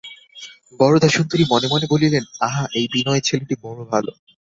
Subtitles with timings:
[0.79, 4.11] বরদাসুন্দরী মনে মনে বলিলেন, আহা, এই বিনয় ছেলেটি বড়ো ভালো।